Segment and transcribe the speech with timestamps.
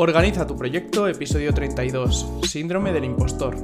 [0.00, 3.56] Organiza tu proyecto, episodio 32, Síndrome del impostor.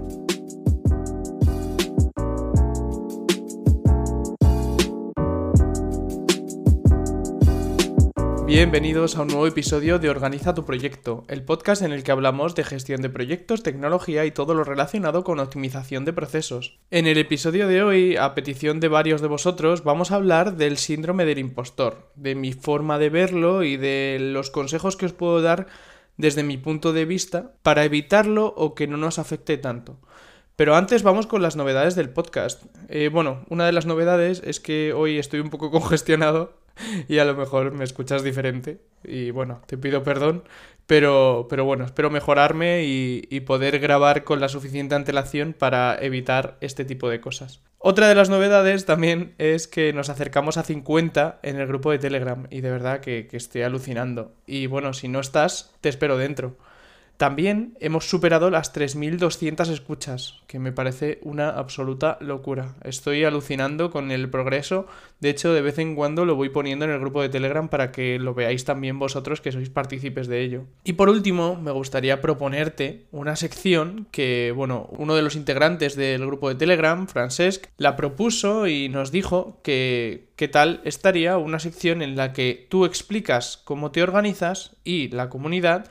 [8.44, 12.56] Bienvenidos a un nuevo episodio de Organiza tu proyecto, el podcast en el que hablamos
[12.56, 16.80] de gestión de proyectos, tecnología y todo lo relacionado con optimización de procesos.
[16.90, 20.78] En el episodio de hoy, a petición de varios de vosotros, vamos a hablar del
[20.78, 25.40] síndrome del impostor, de mi forma de verlo y de los consejos que os puedo
[25.40, 25.68] dar
[26.16, 29.98] desde mi punto de vista para evitarlo o que no nos afecte tanto.
[30.56, 32.64] Pero antes vamos con las novedades del podcast.
[32.88, 36.63] Eh, bueno, una de las novedades es que hoy estoy un poco congestionado
[37.08, 38.80] y a lo mejor me escuchas diferente.
[39.02, 40.44] Y bueno, te pido perdón,
[40.86, 46.56] pero, pero bueno, espero mejorarme y, y, poder grabar con la suficiente antelación para evitar
[46.60, 47.60] este tipo de cosas.
[47.78, 51.98] Otra de las novedades también es que nos acercamos a 50 en el grupo de
[51.98, 54.32] Telegram y de verdad que, que estoy alucinando.
[54.46, 56.56] Y bueno, si no estás, te espero dentro.
[57.16, 62.74] También hemos superado las 3.200 escuchas, que me parece una absoluta locura.
[62.82, 64.86] Estoy alucinando con el progreso.
[65.20, 67.92] De hecho, de vez en cuando lo voy poniendo en el grupo de Telegram para
[67.92, 70.64] que lo veáis también vosotros que sois partícipes de ello.
[70.82, 76.26] Y por último, me gustaría proponerte una sección que, bueno, uno de los integrantes del
[76.26, 82.02] grupo de Telegram, Francesc, la propuso y nos dijo que qué tal estaría una sección
[82.02, 85.88] en la que tú explicas cómo te organizas y la comunidad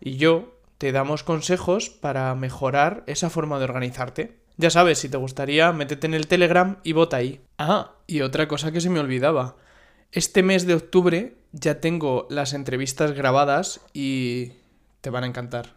[0.00, 4.38] y yo te damos consejos para mejorar esa forma de organizarte.
[4.56, 7.40] Ya sabes, si te gustaría, métete en el Telegram y vota ahí.
[7.58, 9.56] Ah, y otra cosa que se me olvidaba.
[10.12, 14.52] Este mes de octubre ya tengo las entrevistas grabadas y
[15.00, 15.76] te van a encantar.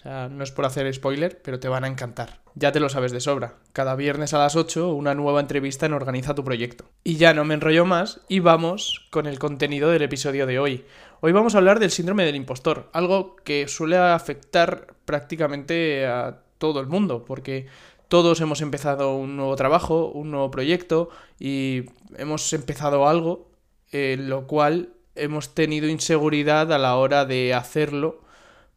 [0.00, 2.40] O sea, no es por hacer spoiler, pero te van a encantar.
[2.54, 3.56] Ya te lo sabes de sobra.
[3.74, 6.86] Cada viernes a las 8 una nueva entrevista en Organiza tu proyecto.
[7.04, 10.86] Y ya no me enrollo más y vamos con el contenido del episodio de hoy.
[11.20, 16.80] Hoy vamos a hablar del síndrome del impostor, algo que suele afectar prácticamente a todo
[16.80, 17.66] el mundo, porque
[18.08, 23.50] todos hemos empezado un nuevo trabajo, un nuevo proyecto y hemos empezado algo
[23.92, 28.22] en lo cual hemos tenido inseguridad a la hora de hacerlo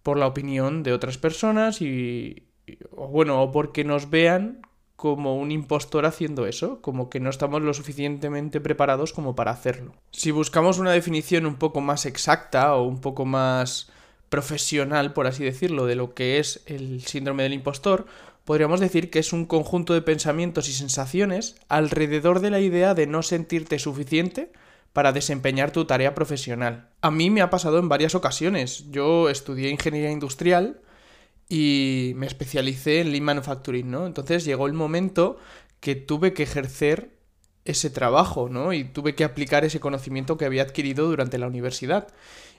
[0.04, 2.44] por la opinión de otras personas y,
[2.92, 4.62] o bueno, o porque nos vean
[4.96, 9.94] como un impostor haciendo eso, como que no estamos lo suficientemente preparados como para hacerlo.
[10.12, 13.90] Si buscamos una definición un poco más exacta o un poco más
[14.30, 18.06] profesional, por así decirlo, de lo que es el síndrome del impostor,
[18.46, 23.08] podríamos decir que es un conjunto de pensamientos y sensaciones alrededor de la idea de
[23.08, 24.52] no sentirte suficiente
[24.94, 26.90] para desempeñar tu tarea profesional.
[27.02, 28.86] A mí me ha pasado en varias ocasiones.
[28.92, 30.82] Yo estudié ingeniería industrial
[31.50, 34.06] y me especialicé en Lean Manufacturing, ¿no?
[34.06, 35.38] Entonces llegó el momento
[35.80, 37.18] que tuve que ejercer
[37.66, 38.72] ese trabajo, ¿no?
[38.74, 42.08] Y tuve que aplicar ese conocimiento que había adquirido durante la universidad.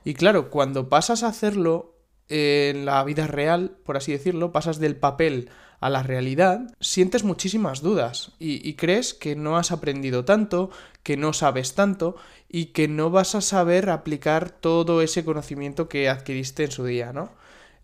[0.04, 1.93] Y claro, cuando pasas a hacerlo
[2.28, 7.82] en la vida real, por así decirlo, pasas del papel a la realidad, sientes muchísimas
[7.82, 10.70] dudas y, crees que no has aprendido tanto,
[11.02, 12.16] que no sabes tanto
[12.48, 17.12] y que no vas a saber aplicar todo ese conocimiento que adquiriste en su día,
[17.12, 17.32] ¿no?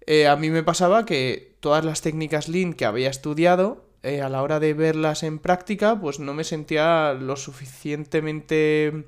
[0.07, 4.31] Eh, a mí me pasaba que todas las técnicas Lean que había estudiado, eh, a
[4.31, 9.05] la hora de verlas en práctica, pues no me sentía lo suficientemente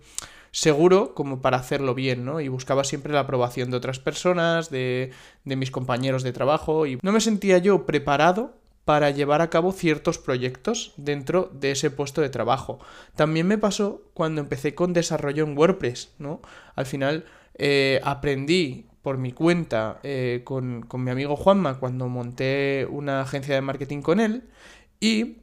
[0.52, 2.40] seguro como para hacerlo bien, ¿no?
[2.40, 5.10] Y buscaba siempre la aprobación de otras personas, de,
[5.44, 8.54] de mis compañeros de trabajo, y no me sentía yo preparado
[8.84, 12.80] para llevar a cabo ciertos proyectos dentro de ese puesto de trabajo.
[13.16, 16.40] También me pasó cuando empecé con desarrollo en WordPress, ¿no?
[16.74, 17.24] Al final
[17.54, 23.54] eh, aprendí por mi cuenta eh, con, con, mi amigo Juanma cuando monté una agencia
[23.54, 24.44] de marketing con él
[25.00, 25.38] y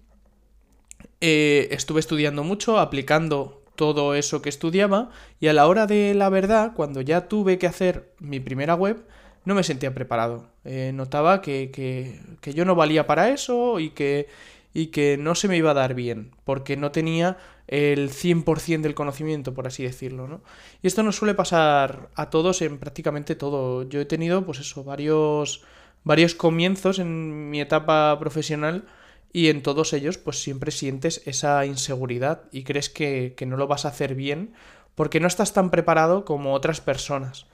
[1.21, 5.09] eh, estuve estudiando mucho, aplicando todo eso que estudiaba
[5.39, 9.05] y a la hora de la verdad, cuando ya tuve que hacer mi primera web,
[9.45, 10.49] no me sentía preparado.
[10.65, 14.27] Eh, notaba que, que, que yo no valía para eso y que,
[14.73, 17.37] y que no se me iba a dar bien, porque no tenía
[17.67, 20.41] el 100% del conocimiento, por así decirlo, ¿no?
[20.81, 23.83] Y esto nos suele pasar a todos en prácticamente todo.
[23.83, 25.63] Yo he tenido, pues eso, varios,
[26.03, 28.83] varios comienzos en mi etapa profesional
[29.31, 33.67] y en todos ellos, pues siempre sientes esa inseguridad y crees que, que no lo
[33.67, 34.53] vas a hacer bien
[34.95, 37.45] porque no estás tan preparado como otras personas.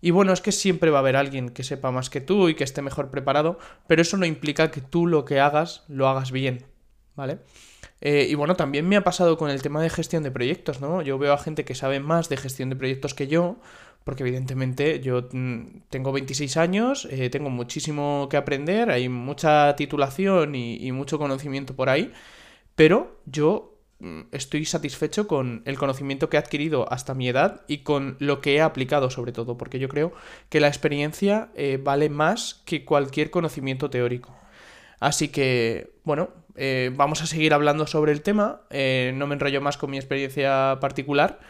[0.00, 2.54] Y bueno, es que siempre va a haber alguien que sepa más que tú y
[2.54, 6.32] que esté mejor preparado, pero eso no implica que tú lo que hagas lo hagas
[6.32, 6.66] bien,
[7.14, 7.38] ¿vale?
[8.00, 11.02] Eh, y bueno, también me ha pasado con el tema de gestión de proyectos, ¿no?
[11.02, 13.58] Yo veo a gente que sabe más de gestión de proyectos que yo,
[14.04, 20.54] porque evidentemente yo mm, tengo 26 años, eh, tengo muchísimo que aprender, hay mucha titulación
[20.54, 22.12] y, mucho conocimiento por ahí,
[22.74, 27.78] pero yo mm, estoy satisfecho con el conocimiento que he adquirido hasta mi edad y
[27.78, 30.12] con lo que he aplicado sobre todo, porque yo creo
[30.48, 34.34] que la experiencia eh, vale más que cualquier conocimiento teórico.
[35.00, 39.76] Así que, bueno, eh, vamos a seguir hablando sobre el tema, no me enrollo más
[39.76, 41.40] con mi experiencia particular.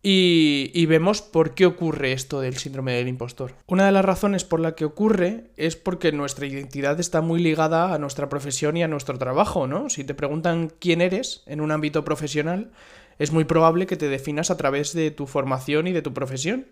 [0.00, 3.54] Y, vemos por qué ocurre esto del síndrome del impostor.
[3.66, 7.92] Una de las razones por la que ocurre es porque nuestra identidad está muy ligada
[7.92, 9.90] a nuestra profesión y a nuestro trabajo, ¿no?
[9.90, 12.70] Si te preguntan quién eres en un ámbito profesional,
[13.18, 16.66] es muy probable que te definas a través de tu formación y de tu profesión.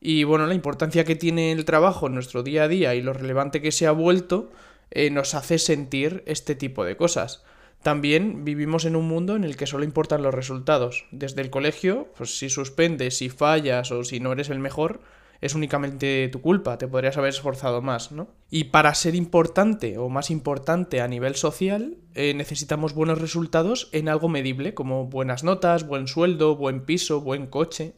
[0.00, 3.12] Y bueno, la importancia que tiene el trabajo en nuestro día a día y lo
[3.12, 4.50] relevante que se ha vuelto
[4.90, 7.42] eh, nos hace sentir este tipo de cosas.
[7.82, 11.04] También vivimos en un mundo en el que solo importan los resultados.
[11.10, 15.00] Desde el colegio, pues si suspendes, si fallas o si no eres el mejor,
[15.40, 18.28] es únicamente tu culpa, te podrías haber esforzado más, ¿no?
[18.48, 24.08] Y para ser importante o más importante a nivel social, eh, necesitamos buenos resultados en
[24.08, 27.94] algo medible, como buenas notas, buen sueldo, buen piso, buen coche.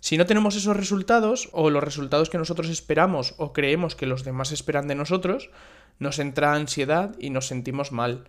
[0.00, 4.24] Si no tenemos esos resultados, o los resultados que nosotros esperamos o creemos que los
[4.24, 5.50] demás esperan de nosotros,
[5.98, 8.24] nos entra ansiedad y nos sentimos mal.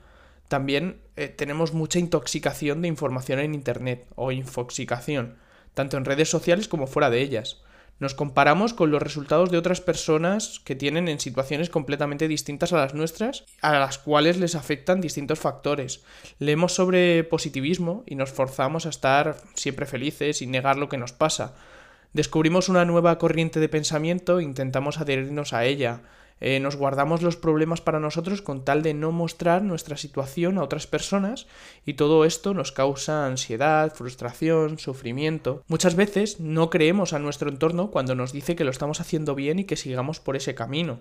[0.51, 5.38] También eh, tenemos mucha intoxicación de información en Internet o infoxicación,
[5.74, 7.62] tanto en redes sociales como fuera de ellas.
[8.00, 12.80] Nos comparamos con los resultados de otras personas que tienen en situaciones completamente distintas a
[12.80, 16.03] las nuestras, a las cuales les afectan distintos factores.
[16.38, 21.13] Leemos sobre positivismo y nos forzamos a estar siempre felices y negar lo que nos
[21.13, 21.56] pasa.
[22.12, 26.01] Descubrimos una nueva corriente de pensamiento e intentamos adherirnos a ella.
[26.41, 30.63] Eh, nos guardamos los problemas para nosotros con tal de no mostrar nuestra situación a
[30.63, 31.45] otras personas
[31.85, 35.63] y todo esto nos causa ansiedad, frustración, sufrimiento.
[35.67, 39.59] Muchas veces no creemos a nuestro entorno cuando nos dice que lo estamos haciendo bien
[39.59, 40.99] y que sigamos por ese camino.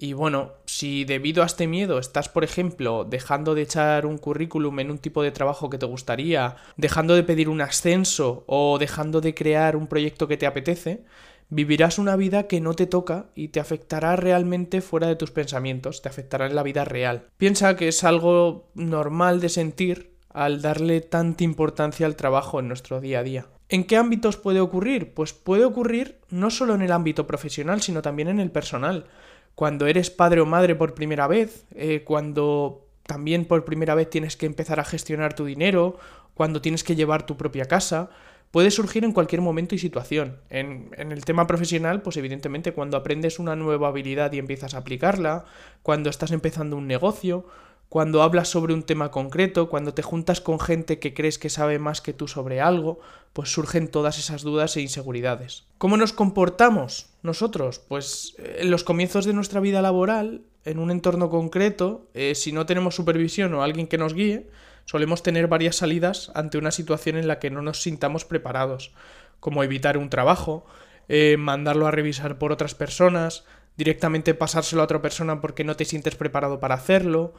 [0.00, 4.78] Y bueno, si debido a este miedo estás, por ejemplo, dejando de echar un currículum
[4.78, 9.20] en un tipo de trabajo que te gustaría, dejando de pedir un ascenso o dejando
[9.20, 11.02] de crear un proyecto que te apetece,
[11.50, 16.02] vivirás una vida que no te toca y te afectará realmente fuera de tus pensamientos,
[16.02, 17.26] te afectará en la vida real.
[17.36, 23.00] Piensa que es algo normal de sentir al darle tanta importancia al trabajo en nuestro
[23.00, 23.46] día a día.
[23.68, 25.12] ¿En qué ámbitos puede ocurrir?
[25.12, 29.06] Pues puede ocurrir no solo en el ámbito profesional, sino también en el personal.
[29.54, 34.36] Cuando eres padre o madre por primera vez, eh, cuando también por primera vez tienes
[34.36, 35.98] que empezar a gestionar tu dinero,
[36.34, 38.10] cuando tienes que llevar tu propia casa,
[38.50, 40.38] puede surgir en cualquier momento y situación.
[40.50, 45.44] En, el tema profesional, pues evidentemente cuando aprendes una nueva habilidad y empiezas a aplicarla,
[45.82, 47.46] cuando estás empezando un negocio,
[47.88, 51.78] cuando hablas sobre un tema concreto, cuando te juntas con gente que crees que sabe
[51.78, 53.00] más que tú sobre algo,
[53.32, 55.64] pues surgen todas esas dudas e inseguridades.
[55.78, 57.78] ¿Cómo nos comportamos nosotros?
[57.78, 62.52] Pues eh, en los comienzos de nuestra vida laboral, en un entorno concreto, eh, si
[62.52, 64.48] no tenemos supervisión o alguien que nos guíe,
[64.88, 68.92] solemos tener varias salidas ante una situación en la que no nos sintamos preparados,
[69.38, 70.64] como evitar un trabajo,
[71.08, 73.44] eh, mandarlo a revisar por otras personas,
[73.76, 77.34] directamente pasárselo a otra persona porque no te sientes preparado para hacerlo,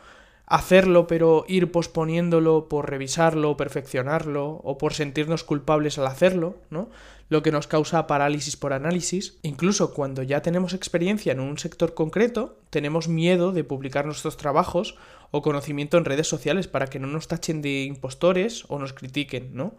[0.46, 6.90] hacerlo pero ir posponiéndolo por revisarlo, perfeccionarlo o por sentirnos culpables al hacerlo, ¿no?
[7.30, 9.38] Lo que nos causa parálisis por análisis.
[9.44, 14.96] Incluso cuando ya tenemos experiencia en un sector concreto, tenemos miedo de publicar nuestros trabajos
[15.32, 19.52] o conocimiento en redes sociales para que no nos tachen de impostores o nos critiquen,
[19.54, 19.78] ¿no?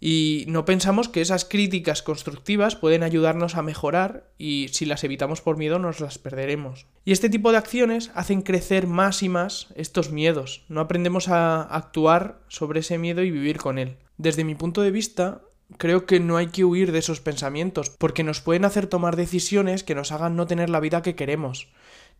[0.00, 5.42] Y no pensamos que esas críticas constructivas pueden ayudarnos a mejorar y si las evitamos
[5.42, 6.86] por miedo nos las perderemos.
[7.04, 10.64] Y este tipo de acciones hacen crecer más y más estos miedos.
[10.68, 13.98] No aprendemos a actuar sobre ese miedo y vivir con él.
[14.16, 15.42] Desde mi punto de vista,
[15.78, 19.84] creo que no hay que huir de esos pensamientos, porque nos pueden hacer tomar decisiones
[19.84, 21.68] que nos hagan no tener la vida que queremos,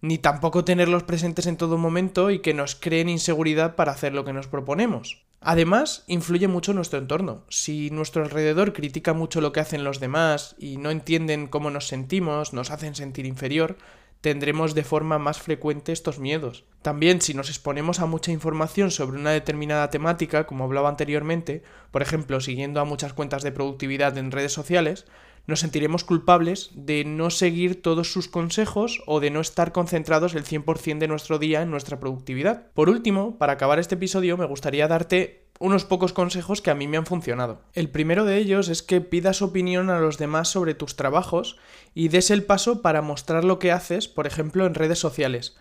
[0.00, 4.24] ni tampoco tenerlos presentes en todo momento y que nos creen inseguridad para hacer lo
[4.24, 5.22] que nos proponemos.
[5.42, 7.44] Además, influye mucho nuestro entorno.
[7.48, 11.86] Si nuestro alrededor critica mucho lo que hacen los demás y no entienden cómo nos
[11.86, 13.78] sentimos, nos hacen sentir inferior,
[14.20, 16.64] tendremos de forma más frecuente estos miedos.
[16.82, 22.02] También si nos exponemos a mucha información sobre una determinada temática, como hablaba anteriormente, por
[22.02, 25.06] ejemplo, siguiendo a muchas cuentas de productividad en redes sociales,
[25.50, 30.44] nos sentiremos culpables de no seguir todos sus consejos o de no estar concentrados el
[30.44, 32.72] 100% de nuestro día en nuestra productividad.
[32.72, 36.88] Por último, para acabar este episodio me gustaría darte unos pocos consejos que a mí
[36.88, 37.60] me han funcionado.
[37.74, 41.58] El primero de ellos es que pidas opinión a los demás sobre tus trabajos
[41.94, 45.56] y des el paso para mostrar lo que haces, por ejemplo, en redes sociales.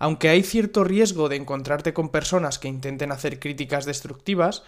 [0.00, 4.64] Aunque hay cierto riesgo de encontrarte con personas que intenten hacer críticas destructivas,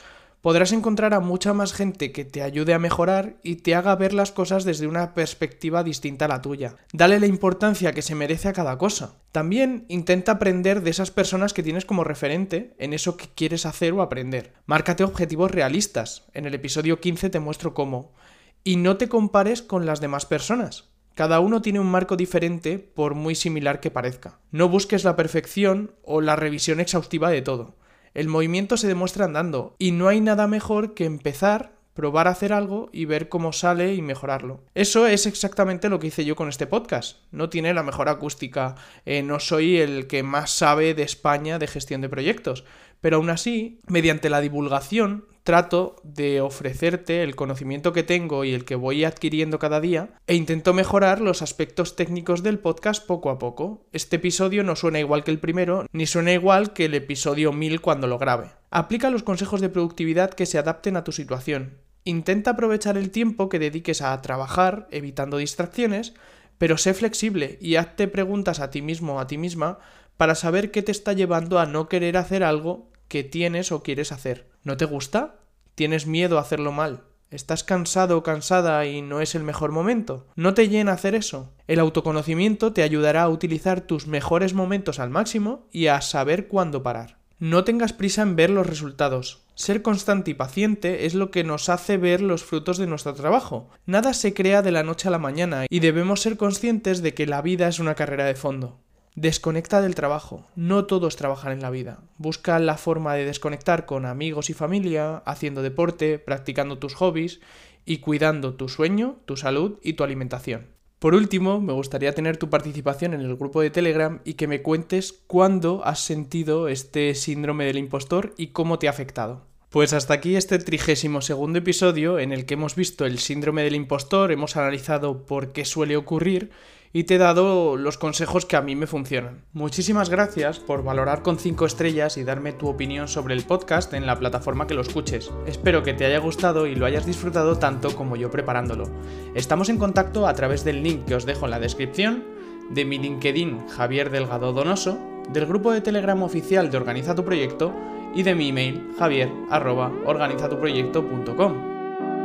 [0.46, 4.14] Podrás encontrar a mucha más gente que te ayude a mejorar y te haga ver
[4.14, 6.76] las cosas desde una perspectiva distinta a la tuya.
[6.92, 9.16] Dale la importancia que se merece a cada cosa.
[9.32, 13.92] También intenta aprender de esas personas que tienes como referente en eso que quieres hacer
[13.92, 14.52] o aprender.
[14.66, 16.26] Márcate objetivos realistas.
[16.32, 18.14] En el episodio 15 te muestro cómo.
[18.62, 20.84] Y no te compares con las demás personas.
[21.14, 24.38] Cada uno tiene un marco diferente por muy similar que parezca.
[24.52, 27.74] No busques la perfección o la revisión exhaustiva de todo.
[28.16, 32.50] El movimiento se demuestra andando y no hay nada mejor que empezar, probar a hacer
[32.50, 34.62] algo y ver cómo sale y mejorarlo.
[34.74, 37.18] Eso es exactamente lo que hice yo con este podcast.
[37.30, 41.66] No tiene la mejor acústica, eh, no soy el que más sabe de España de
[41.66, 42.64] gestión de proyectos,
[43.00, 48.64] pero aún así, mediante la divulgación, trato de ofrecerte el conocimiento que tengo y el
[48.64, 53.38] que voy adquiriendo cada día e intento mejorar los aspectos técnicos del podcast poco a
[53.38, 53.86] poco.
[53.92, 57.80] Este episodio no suena igual que el primero, ni suena igual que el episodio 1000
[57.80, 58.50] cuando lo grabe.
[58.70, 61.78] Aplica los consejos de productividad que se adapten a tu situación.
[62.02, 66.14] Intenta aprovechar el tiempo que dediques a trabajar, evitando distracciones,
[66.58, 69.78] pero sé flexible y hazte preguntas a ti mismo o a ti misma
[70.16, 74.12] para saber qué te está llevando a no querer hacer algo que tienes o quieres
[74.12, 74.48] hacer.
[74.64, 75.36] ¿No te gusta?
[75.74, 77.04] ¿Tienes miedo a hacerlo mal?
[77.30, 80.26] ¿Estás cansado o cansada y no es el mejor momento?
[80.36, 81.52] ¿No te llena hacer eso?
[81.66, 86.82] El autoconocimiento te ayudará a utilizar tus mejores momentos al máximo y a saber cuándo
[86.82, 87.18] parar.
[87.38, 89.42] No tengas prisa en ver los resultados.
[89.56, 93.68] Ser constante y paciente es lo que nos hace ver los frutos de nuestro trabajo.
[93.84, 97.26] Nada se crea de la noche a la mañana y debemos ser conscientes de que
[97.26, 98.80] la vida es una carrera de fondo.
[99.16, 100.44] Desconecta del trabajo.
[100.56, 102.00] No todos trabajan en la vida.
[102.18, 107.40] Busca la forma de desconectar con amigos y familia, haciendo deporte, practicando tus hobbies
[107.86, 110.66] y cuidando tu sueño, tu salud y tu alimentación.
[110.98, 114.60] Por último, me gustaría tener tu participación en el grupo de Telegram y que me
[114.60, 119.46] cuentes cuándo has sentido este síndrome del impostor y cómo te ha afectado.
[119.70, 123.76] Pues hasta aquí este trigésimo segundo episodio en el que hemos visto el síndrome del
[123.76, 126.50] impostor, hemos analizado por qué suele ocurrir
[126.92, 129.42] y te he dado los consejos que a mí me funcionan.
[129.52, 134.06] Muchísimas gracias por valorar con 5 estrellas y darme tu opinión sobre el podcast en
[134.06, 135.30] la plataforma que lo escuches.
[135.46, 138.90] Espero que te haya gustado y lo hayas disfrutado tanto como yo preparándolo.
[139.34, 142.24] Estamos en contacto a través del link que os dejo en la descripción,
[142.70, 144.98] de mi LinkedIn Javier Delgado Donoso,
[145.32, 147.72] del grupo de Telegram oficial de Organiza tu Proyecto
[148.14, 151.76] y de mi email javier.organizatuproyecto.com.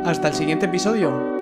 [0.04, 1.41] Hasta el siguiente episodio.